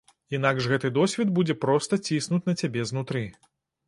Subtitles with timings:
[0.35, 3.23] Інакш гэты досвед будзе проста ціснуць на цябе знутры.